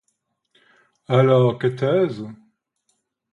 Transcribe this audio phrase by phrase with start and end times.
[1.09, 2.23] Alors qu’était-ce?